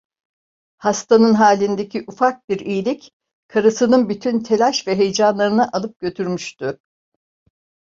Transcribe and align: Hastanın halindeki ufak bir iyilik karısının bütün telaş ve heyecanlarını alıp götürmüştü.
Hastanın 0.77 1.33
halindeki 1.33 2.03
ufak 2.07 2.49
bir 2.49 2.59
iyilik 2.59 3.11
karısının 3.47 4.09
bütün 4.09 4.39
telaş 4.39 4.87
ve 4.87 4.95
heyecanlarını 4.97 5.69
alıp 5.71 5.99
götürmüştü. 5.99 6.79